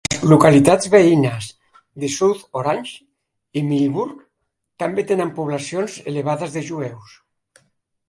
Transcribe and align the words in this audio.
Les 0.13 0.21
localitats 0.29 0.87
veïnes 0.93 1.49
de 2.05 2.09
South 2.15 2.41
Orange 2.63 3.61
i 3.61 3.65
Millburn 3.69 4.19
també 4.87 5.09
tenen 5.15 5.37
poblacions 5.41 6.03
elevades 6.15 6.61
de 6.61 6.69
jueus. 6.73 7.19